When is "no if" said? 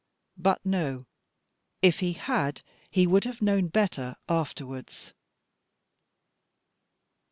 0.65-1.99